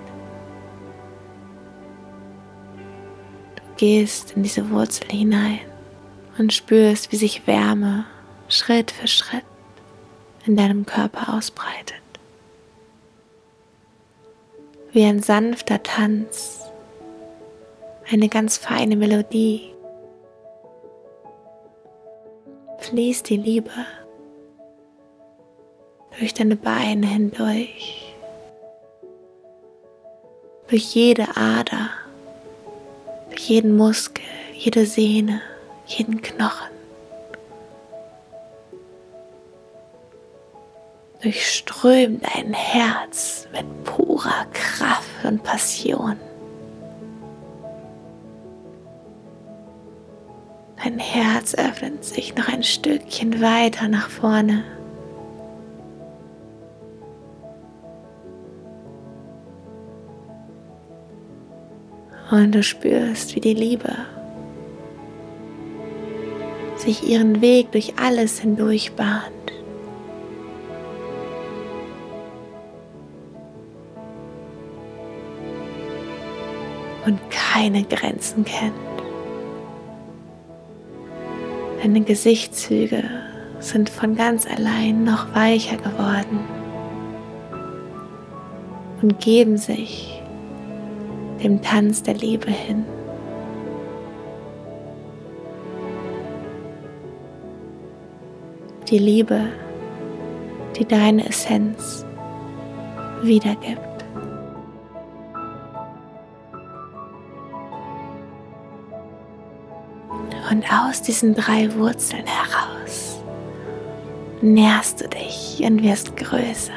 Du 3.58 3.62
gehst 3.78 4.32
in 4.36 4.42
diese 4.42 4.72
Wurzel 4.72 5.08
hinein 5.08 5.60
und 6.40 6.52
spürst, 6.52 7.12
wie 7.12 7.18
sich 7.18 7.46
Wärme 7.46 8.06
Schritt 8.48 8.90
für 8.90 9.08
Schritt 9.08 9.44
in 10.46 10.56
deinem 10.56 10.86
Körper 10.86 11.34
ausbreitet. 11.34 12.02
Wie 14.92 15.06
ein 15.06 15.22
sanfter 15.22 15.82
Tanz, 15.84 16.70
eine 18.12 18.28
ganz 18.28 18.58
feine 18.58 18.96
Melodie, 18.96 19.74
fließt 22.80 23.30
die 23.30 23.38
Liebe 23.38 23.72
durch 26.20 26.34
deine 26.34 26.56
Beine 26.56 27.08
hindurch, 27.08 28.14
durch 30.68 30.94
jede 30.94 31.38
Ader, 31.38 31.90
durch 33.30 33.50
jeden 33.50 33.78
Muskel, 33.78 34.24
jede 34.54 34.86
Sehne, 34.86 35.42
jeden 35.86 36.22
Knochen. 36.22 36.81
Durchströmt 41.22 42.24
dein 42.24 42.54
Herz 42.54 43.48
mit 43.54 43.84
purer 43.84 44.46
Kraft 44.54 45.24
und 45.24 45.44
Passion. 45.44 46.18
Dein 50.84 50.98
Herz 50.98 51.54
öffnet 51.54 52.04
sich 52.04 52.36
noch 52.36 52.48
ein 52.48 52.64
Stückchen 52.64 53.40
weiter 53.40 53.88
nach 53.88 54.10
vorne. 54.10 54.64
Und 62.32 62.54
du 62.54 62.64
spürst, 62.64 63.36
wie 63.36 63.42
die 63.42 63.54
Liebe 63.54 63.94
sich 66.78 67.08
ihren 67.08 67.42
Weg 67.42 67.72
durch 67.74 67.94
alles 68.00 68.40
hindurch 68.40 68.94
bahnt. 68.94 69.41
Und 77.06 77.20
keine 77.30 77.84
Grenzen 77.84 78.46
kennt. 78.46 78.74
Deine 81.82 82.02
Gesichtszüge 82.02 83.04
sind 83.60 83.90
von 83.90 84.16
ganz 84.16 84.46
allein 84.46 85.04
noch 85.04 85.34
weicher 85.34 85.78
geworden 85.78 86.40
und 89.02 89.20
geben 89.20 89.58
sich 89.58 90.22
dem 91.44 91.62
Tanz 91.62 92.04
der 92.04 92.14
Liebe 92.14 92.52
hin. 92.52 92.86
Die 98.90 99.00
Liebe, 99.00 99.48
die 100.78 100.86
deine 100.86 101.28
Essenz 101.28 102.06
wiedergibt. 103.22 103.91
Und 110.52 110.66
aus 110.70 111.02
diesen 111.02 111.34
drei 111.34 111.74
Wurzeln 111.76 112.26
heraus 112.26 113.18
nährst 114.42 115.00
du 115.00 115.08
dich 115.08 115.62
und 115.64 115.82
wirst 115.82 116.18
größer. 116.18 116.74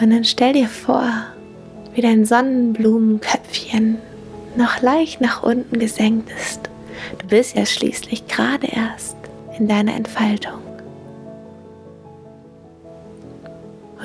Und 0.00 0.10
dann 0.10 0.22
stell 0.22 0.52
dir 0.52 0.68
vor, 0.68 1.08
wie 1.94 2.02
dein 2.02 2.24
Sonnenblumenköpfchen 2.24 3.98
noch 4.56 4.80
leicht 4.80 5.20
nach 5.20 5.42
unten 5.42 5.80
gesenkt 5.80 6.30
ist. 6.30 6.70
Du 7.18 7.26
bist 7.26 7.56
ja 7.56 7.66
schließlich 7.66 8.28
gerade 8.28 8.68
erst 8.68 9.16
in 9.58 9.66
deiner 9.66 9.94
Entfaltung. 9.94 10.65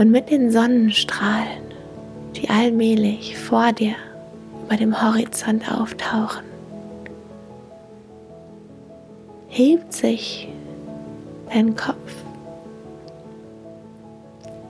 Und 0.02 0.10
mit 0.10 0.32
den 0.32 0.50
Sonnenstrahlen, 0.50 1.62
die 2.36 2.50
allmählich 2.50 3.38
vor 3.38 3.72
dir 3.72 3.94
über 4.66 4.76
dem 4.76 5.00
Horizont 5.00 5.72
auftauchen, 5.72 6.44
hebt 9.48 9.94
sich 9.94 10.48
dein 11.54 11.76
Kopf 11.76 12.16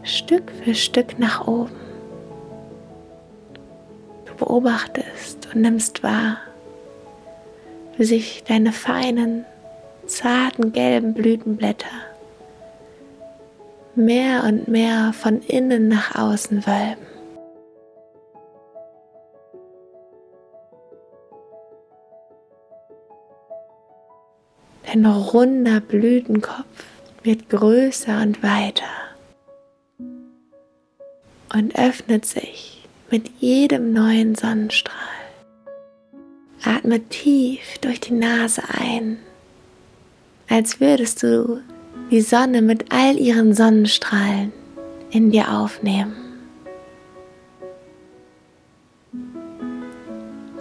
Stück 0.03 0.51
für 0.65 0.75
Stück 0.75 1.17
nach 1.17 1.47
oben. 1.47 1.79
Du 4.25 4.33
beobachtest 4.35 5.47
und 5.53 5.61
nimmst 5.61 6.03
wahr, 6.03 6.39
wie 7.95 8.03
sich 8.03 8.43
deine 8.43 8.73
feinen, 8.73 9.45
zarten 10.07 10.73
gelben 10.73 11.13
Blütenblätter 11.13 11.87
mehr 13.95 14.43
und 14.43 14.67
mehr 14.67 15.13
von 15.13 15.41
innen 15.41 15.87
nach 15.87 16.15
außen 16.15 16.65
wölben. 16.65 17.05
Dein 24.85 25.05
runder 25.05 25.79
Blütenkopf 25.79 26.65
wird 27.23 27.49
größer 27.49 28.21
und 28.21 28.43
weiter 28.43 28.83
und 31.53 31.77
öffnet 31.77 32.25
sich 32.25 32.87
mit 33.09 33.29
jedem 33.39 33.93
neuen 33.93 34.35
Sonnenstrahl. 34.35 34.97
Atme 36.63 37.01
tief 37.09 37.77
durch 37.79 37.99
die 37.99 38.13
Nase 38.13 38.63
ein, 38.77 39.17
als 40.49 40.79
würdest 40.79 41.23
du 41.23 41.61
die 42.11 42.21
Sonne 42.21 42.61
mit 42.61 42.91
all 42.91 43.17
ihren 43.17 43.53
Sonnenstrahlen 43.53 44.51
in 45.11 45.31
dir 45.31 45.49
aufnehmen. 45.49 46.13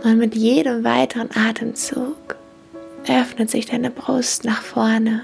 Und 0.02 0.16
mit 0.18 0.36
jedem 0.36 0.84
weiteren 0.84 1.28
Atemzug 1.34 2.36
öffnet 3.08 3.50
sich 3.50 3.66
deine 3.66 3.90
Brust 3.90 4.44
nach 4.44 4.62
vorne. 4.62 5.22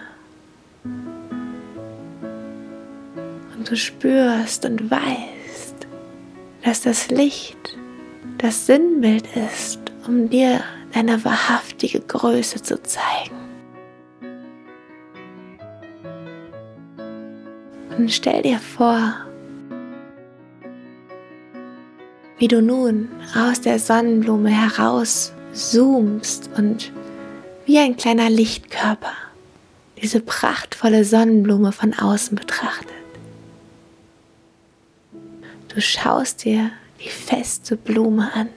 Und 3.56 3.70
du 3.70 3.76
spürst 3.76 4.66
und 4.66 4.90
weißt, 4.90 5.86
dass 6.64 6.82
das 6.82 7.08
Licht 7.08 7.78
das 8.38 8.66
Sinnbild 8.66 9.24
ist, 9.36 9.78
um 10.06 10.28
dir 10.28 10.60
deine 10.92 11.24
wahrhaftige 11.24 12.00
Größe 12.00 12.62
zu 12.62 12.82
zeigen. 12.82 13.35
Und 17.98 18.12
stell 18.12 18.42
dir 18.42 18.58
vor, 18.58 19.14
wie 22.38 22.48
du 22.48 22.60
nun 22.60 23.08
aus 23.34 23.60
der 23.60 23.78
Sonnenblume 23.78 24.50
heraus 24.50 25.32
zoomst 25.52 26.50
und 26.56 26.92
wie 27.64 27.78
ein 27.78 27.96
kleiner 27.96 28.28
Lichtkörper 28.28 29.12
diese 30.02 30.20
prachtvolle 30.20 31.04
Sonnenblume 31.04 31.72
von 31.72 31.94
außen 31.94 32.36
betrachtet. 32.36 32.92
Du 35.68 35.80
schaust 35.80 36.44
dir 36.44 36.70
die 37.02 37.08
feste 37.08 37.76
Blume 37.76 38.30
an 38.34 38.48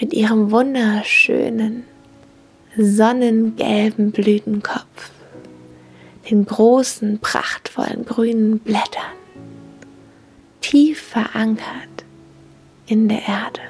mit 0.00 0.12
ihrem 0.12 0.50
wunderschönen, 0.50 1.84
sonnengelben 2.76 4.10
Blütenkopf, 4.12 5.10
den 6.30 6.46
großen, 6.46 7.18
prachtvollen 7.18 8.04
grünen 8.04 8.58
Blättern, 8.58 9.16
tief 10.60 11.00
verankert 11.00 12.04
in 12.86 13.08
der 13.08 13.26
Erde. 13.26 13.60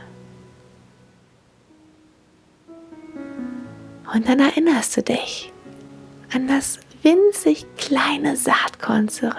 Und 4.13 4.29
dann 4.29 4.41
erinnerst 4.41 4.97
du 4.97 5.03
dich 5.03 5.53
an 6.33 6.49
das 6.49 6.79
winzig 7.03 7.67
kleine 7.77 8.37
Saatkorn 8.37 9.09
zurück. 9.09 9.35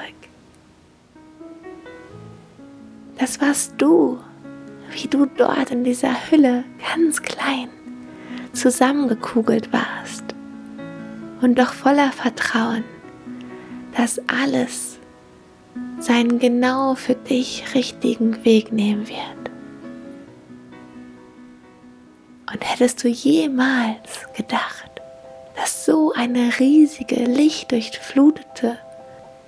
Das 3.18 3.40
warst 3.40 3.74
du, 3.78 4.20
wie 4.92 5.08
du 5.08 5.26
dort 5.26 5.72
in 5.72 5.84
dieser 5.84 6.14
Hülle 6.30 6.64
ganz 6.94 7.22
klein 7.22 7.70
zusammengekugelt 8.54 9.72
warst 9.72 10.24
und 11.42 11.60
doch 11.60 11.74
voller 11.74 12.12
Vertrauen, 12.12 12.84
dass 13.96 14.20
alles 14.28 14.98
seinen 16.00 16.40
genau 16.40 16.96
für 16.96 17.16
dich 17.16 17.64
richtigen 17.76 18.44
Weg 18.44 18.72
nehmen 18.72 19.08
wird. 19.08 19.52
Und 22.52 22.70
hättest 22.70 23.04
du 23.04 23.08
jemals 23.08 24.28
gedacht, 24.36 24.92
dass 25.56 25.86
so 25.86 26.12
eine 26.14 26.52
riesige, 26.60 27.16
lichtdurchflutete, 27.24 28.78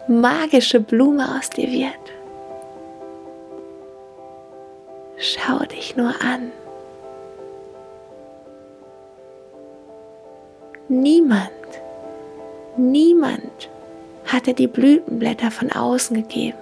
magische 0.08 0.80
Blume 0.80 1.38
aus 1.38 1.50
dir 1.50 1.70
wird? 1.70 1.94
Schau 5.18 5.60
dich 5.66 5.96
nur 5.96 6.14
an. 6.22 6.52
Niemand, 10.88 11.50
niemand 12.78 13.70
hatte 14.26 14.54
die 14.54 14.68
Blütenblätter 14.68 15.52
von 15.52 15.72
außen 15.72 16.16
gegeben. 16.16 16.58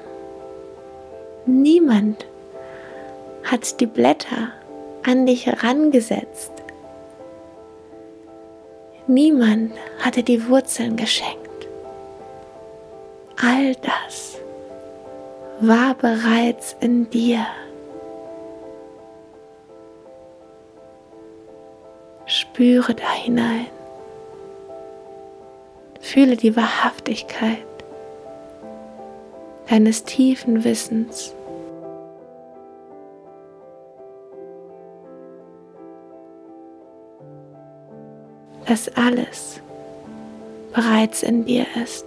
Niemand 1.45 2.26
hat 3.43 3.80
die 3.80 3.86
Blätter 3.86 4.50
an 5.04 5.26
dich 5.26 5.45
herangesetzt. 5.45 6.52
Niemand 9.08 9.74
hatte 10.00 10.24
die 10.24 10.47
Wurzeln 10.47 10.95
geschenkt. 10.95 11.67
All 13.43 13.74
das 13.76 14.38
war 15.60 15.95
bereits 15.95 16.76
in 16.80 17.10
dir. 17.10 17.45
Spüre 22.26 22.93
da 22.93 23.12
hinein. 23.12 23.67
Fühle 26.12 26.36
die 26.36 26.58
Wahrhaftigkeit 26.58 27.65
deines 29.69 30.04
tiefen 30.04 30.65
Wissens. 30.65 31.34
dass 38.67 38.88
alles 38.95 39.60
bereits 40.74 41.24
in 41.24 41.43
dir 41.45 41.65
ist. 41.82 42.06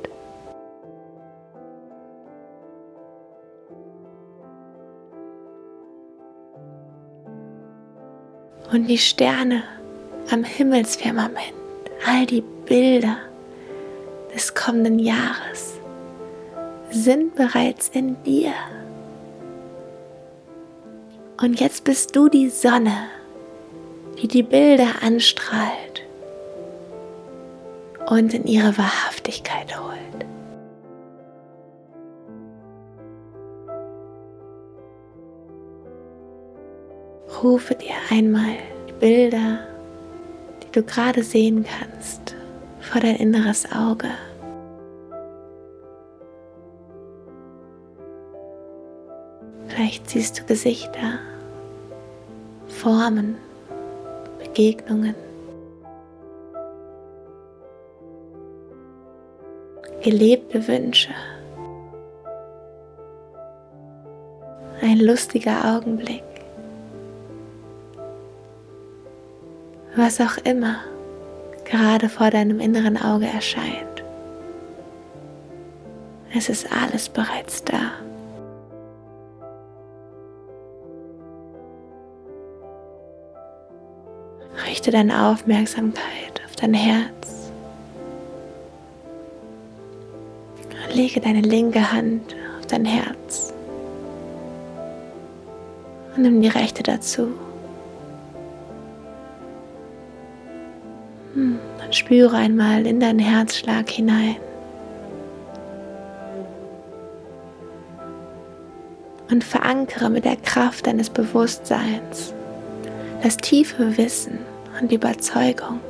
Und 8.73 8.87
die 8.87 8.97
Sterne 8.97 9.63
am 10.31 10.45
Himmelsfirmament, 10.45 11.53
all 12.07 12.25
die 12.25 12.43
Bilder 12.67 13.17
des 14.35 14.55
kommenden 14.55 14.99
Jahres 14.99 15.75
sind 16.91 17.35
bereits 17.37 17.89
in 17.89 18.23
dir. 18.25 18.53
Und 21.41 21.61
jetzt 21.61 21.85
bist 21.85 22.15
du 22.17 22.29
die 22.29 22.51
Sonne, 22.51 23.09
die 24.21 24.29
die 24.29 24.43
Bilder 24.43 25.03
anstrahlt 25.03 26.03
und 28.07 28.35
in 28.35 28.45
ihre 28.47 28.77
Wahrhaftigkeit 28.77 29.79
holt. 29.79 29.95
Rufe 37.43 37.75
dir 37.75 37.95
einmal 38.11 38.57
die 38.89 38.93
Bilder, 38.93 39.59
die 40.63 40.73
du 40.73 40.83
gerade 40.83 41.23
sehen 41.23 41.65
kannst, 41.65 42.34
vor 42.91 43.01
dein 43.01 43.17
inneres 43.17 43.67
Auge. 43.73 44.09
Vielleicht 49.69 50.09
siehst 50.09 50.39
du 50.39 50.45
Gesichter, 50.45 51.19
Formen, 52.69 53.37
Begegnungen. 54.39 55.15
gelebte 60.05 60.69
Wünsche. 60.69 61.15
Ein 64.83 64.99
lustiger 64.99 65.77
Augenblick. 65.77 66.23
Was 69.97 70.21
auch 70.21 70.37
immer 70.45 70.81
gerade 71.65 72.09
vor 72.09 72.31
deinem 72.31 72.61
inneren 72.61 72.97
Auge 72.97 73.27
erscheint. 73.27 74.05
Es 76.37 76.49
ist 76.49 76.67
alles 76.73 77.09
bereits 77.09 77.65
da. 77.65 77.93
Richte 84.67 84.91
deine 84.91 85.29
Aufmerksamkeit 85.29 86.43
auf 86.47 86.57
dein 86.57 86.75
Herz. 86.75 87.51
Lege 90.93 91.21
deine 91.21 91.41
linke 91.41 91.93
Hand 91.93 92.35
auf 92.59 92.67
dein 92.67 92.85
Herz 92.85 93.55
und 96.17 96.23
nimm 96.23 96.41
die 96.41 96.49
rechte 96.49 96.83
dazu. 96.83 97.29
Spüre 101.95 102.37
einmal 102.37 102.87
in 102.87 103.01
deinen 103.01 103.19
Herzschlag 103.19 103.89
hinein. 103.89 104.37
Und 109.31 109.43
verankere 109.43 110.11
mit 110.11 110.25
der 110.25 110.37
Kraft 110.37 110.87
deines 110.87 111.11
Bewusstseins 111.11 112.35
das 113.23 113.37
tiefe 113.39 113.97
Wissen 113.97 114.39
und 114.81 114.91
die 114.91 114.97
Überzeugung, 114.97 115.81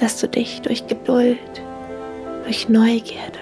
dass 0.00 0.18
du 0.20 0.26
dich 0.26 0.62
durch 0.62 0.86
Geduld, 0.86 1.38
durch 2.44 2.68
Neugierde 2.68 3.38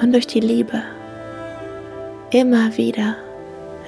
und 0.00 0.12
durch 0.12 0.26
die 0.26 0.40
Liebe 0.40 0.82
immer 2.30 2.76
wieder 2.76 3.16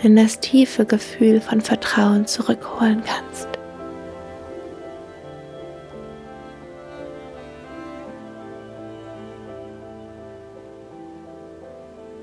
in 0.03 0.17
das 0.17 0.41
tiefe 0.41 0.85
Gefühl 0.85 1.41
von 1.41 1.61
Vertrauen 1.61 2.27
zurückholen 2.27 3.03
kannst. 3.05 3.58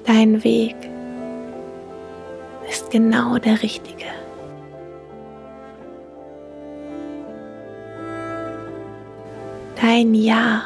Dein 0.06 0.44
Weg 0.44 0.76
ist 2.70 2.91
genau 2.91 3.38
der 3.38 3.62
richtige. 3.63 4.06
Dein 9.82 10.13
Ja 10.13 10.63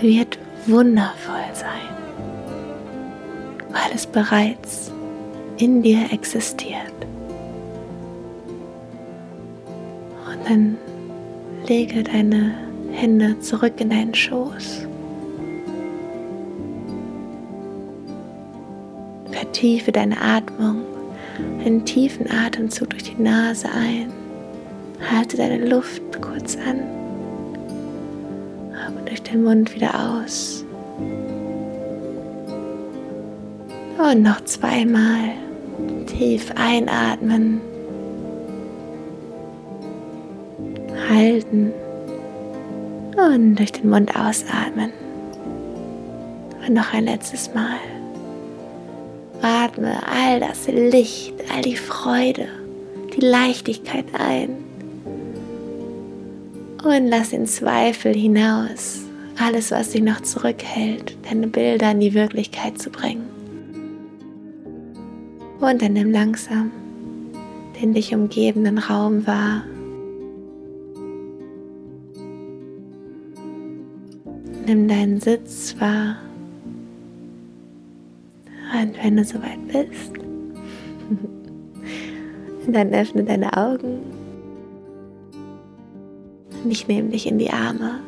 wird 0.00 0.38
wundervoll 0.66 1.44
sein, 1.52 1.70
weil 3.70 3.94
es 3.94 4.06
bereits 4.06 4.92
in 5.58 5.82
dir 5.82 6.12
existiert. 6.12 6.92
Und 10.26 10.48
dann 10.48 10.76
lege 11.66 12.02
deine 12.02 12.54
Hände 12.92 13.38
zurück 13.40 13.74
in 13.80 13.90
deinen 13.90 14.14
Schoß. 14.14 14.85
Vertiefe 19.46 19.92
deine 19.92 20.20
Atmung, 20.20 20.82
einen 21.64 21.84
tiefen 21.84 22.28
Atemzug 22.28 22.90
durch 22.90 23.04
die 23.04 23.22
Nase 23.22 23.68
ein. 23.68 24.12
Halte 25.10 25.36
deine 25.36 25.64
Luft 25.68 26.02
kurz 26.20 26.56
an. 26.56 26.82
Aber 28.86 29.00
durch 29.06 29.22
den 29.22 29.44
Mund 29.44 29.72
wieder 29.74 29.92
aus. 29.94 30.64
Und 33.98 34.22
noch 34.22 34.44
zweimal 34.44 35.30
tief 36.06 36.52
einatmen. 36.56 37.60
Halten. 41.08 41.72
Und 43.16 43.56
durch 43.56 43.72
den 43.72 43.88
Mund 43.90 44.14
ausatmen. 44.16 44.90
Und 46.66 46.74
noch 46.74 46.92
ein 46.92 47.04
letztes 47.04 47.54
Mal. 47.54 47.95
Atme 49.46 50.02
all 50.08 50.40
das 50.40 50.66
Licht, 50.66 51.34
all 51.54 51.62
die 51.62 51.76
Freude, 51.76 52.48
die 53.14 53.24
Leichtigkeit 53.24 54.06
ein. 54.12 54.48
Und 56.82 57.06
lass 57.06 57.30
den 57.30 57.46
Zweifel 57.46 58.12
hinaus, 58.12 59.02
alles, 59.38 59.70
was 59.70 59.90
dich 59.90 60.02
noch 60.02 60.20
zurückhält, 60.22 61.16
deine 61.28 61.46
Bilder 61.46 61.92
in 61.92 62.00
die 62.00 62.14
Wirklichkeit 62.14 62.78
zu 62.80 62.90
bringen. 62.90 63.28
Und 65.60 65.80
dann 65.80 65.92
nimm 65.92 66.10
langsam 66.10 66.72
den 67.80 67.94
dich 67.94 68.12
umgebenden 68.14 68.78
Raum 68.78 69.28
wahr. 69.28 69.62
Nimm 74.66 74.88
deinen 74.88 75.20
Sitz 75.20 75.76
wahr. 75.78 76.16
Und 78.82 79.02
wenn 79.02 79.16
du 79.16 79.24
soweit 79.24 79.66
bist, 79.68 80.12
dann 82.66 82.92
öffne 82.92 83.24
deine 83.24 83.56
Augen 83.56 84.00
und 86.62 86.70
ich 86.70 86.86
nehme 86.88 87.08
dich 87.10 87.26
in 87.26 87.38
die 87.38 87.50
Arme. 87.50 88.00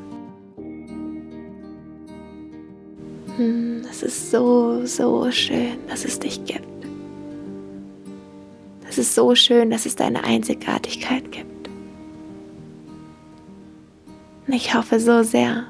Hm, 3.37 3.83
es 3.89 4.03
ist 4.03 4.31
so, 4.31 4.85
so 4.85 5.31
schön, 5.31 5.79
dass 5.89 6.05
es 6.05 6.19
dich 6.19 6.45
gibt. 6.45 6.67
Es 8.89 8.99
ist 8.99 9.15
so 9.15 9.35
schön, 9.35 9.71
dass 9.71 9.87
es 9.87 9.97
deine 9.97 10.25
Einzigartigkeit 10.25 11.31
gibt. 11.31 11.69
Und 14.47 14.55
ich 14.55 14.75
hoffe 14.75 14.99
so 14.99 15.23
sehr, 15.23 15.65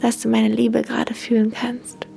dass 0.00 0.20
du 0.20 0.28
meine 0.28 0.48
Liebe 0.48 0.82
gerade 0.82 1.14
fühlen 1.14 1.52
kannst. 1.52 2.07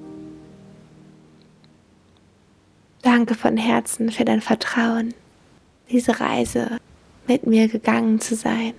Danke 3.03 3.33
von 3.33 3.57
Herzen 3.57 4.11
für 4.11 4.25
dein 4.25 4.41
Vertrauen, 4.41 5.15
diese 5.89 6.19
Reise 6.19 6.77
mit 7.27 7.47
mir 7.47 7.67
gegangen 7.67 8.19
zu 8.19 8.35
sein 8.35 8.73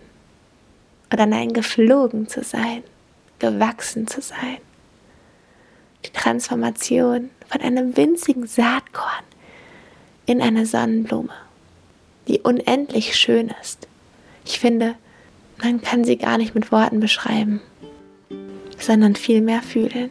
oder 1.12 1.26
nein, 1.26 1.52
geflogen 1.52 2.28
zu 2.28 2.44
sein, 2.44 2.84
gewachsen 3.40 4.06
zu 4.06 4.20
sein. 4.20 4.58
Die 6.04 6.10
Transformation 6.10 7.30
von 7.48 7.60
einem 7.62 7.96
winzigen 7.96 8.46
Saatkorn 8.46 9.24
in 10.26 10.40
eine 10.40 10.66
Sonnenblume, 10.66 11.34
die 12.28 12.40
unendlich 12.40 13.16
schön 13.16 13.52
ist. 13.60 13.88
Ich 14.44 14.60
finde, 14.60 14.94
man 15.60 15.82
kann 15.82 16.04
sie 16.04 16.16
gar 16.16 16.38
nicht 16.38 16.54
mit 16.54 16.70
Worten 16.70 17.00
beschreiben, 17.00 17.60
sondern 18.78 19.16
vielmehr 19.16 19.62
fühlen. 19.62 20.10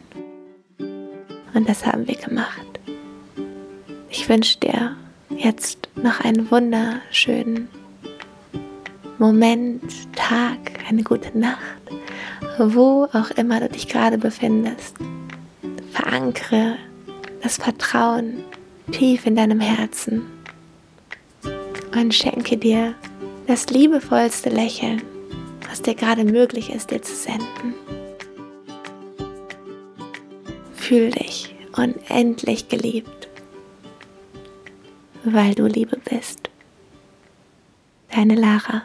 Und 1.54 1.68
das 1.68 1.86
haben 1.86 2.06
wir 2.06 2.16
gemacht. 2.16 2.71
Ich 4.14 4.28
wünsche 4.28 4.58
dir 4.58 4.94
jetzt 5.30 5.88
noch 5.94 6.20
einen 6.20 6.50
wunderschönen 6.50 7.68
Moment, 9.18 9.82
Tag, 10.14 10.58
eine 10.86 11.02
gute 11.02 11.36
Nacht, 11.36 11.80
wo 12.58 13.08
auch 13.14 13.30
immer 13.30 13.60
du 13.60 13.70
dich 13.70 13.88
gerade 13.88 14.18
befindest. 14.18 14.96
Verankere 15.92 16.76
das 17.42 17.56
Vertrauen 17.56 18.44
tief 18.90 19.24
in 19.24 19.34
deinem 19.34 19.60
Herzen 19.60 20.26
und 21.94 22.12
schenke 22.14 22.58
dir 22.58 22.94
das 23.46 23.70
liebevollste 23.70 24.50
Lächeln, 24.50 25.00
was 25.70 25.80
dir 25.80 25.94
gerade 25.94 26.24
möglich 26.24 26.70
ist, 26.70 26.90
dir 26.90 27.00
zu 27.00 27.14
senden. 27.14 27.72
Fühl 30.74 31.10
dich 31.12 31.54
unendlich 31.74 32.68
geliebt, 32.68 33.21
weil 35.24 35.54
du 35.54 35.66
Liebe 35.66 35.98
bist. 35.98 36.50
Deine 38.14 38.34
Lara. 38.34 38.82